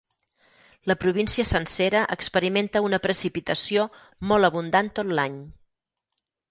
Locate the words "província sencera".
1.03-2.01